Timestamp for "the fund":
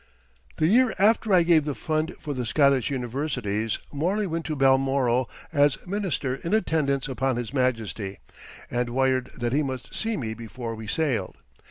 1.63-2.15